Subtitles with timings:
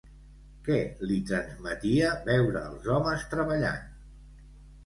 [0.67, 0.77] Què
[1.11, 3.85] li transmetia veure els homes treballant?